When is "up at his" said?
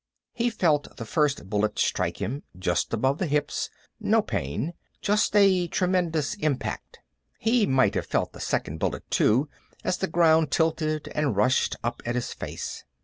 11.83-12.33